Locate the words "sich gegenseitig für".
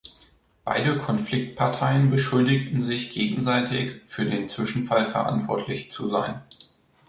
2.83-4.25